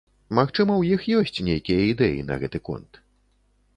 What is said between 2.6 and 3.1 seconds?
конт.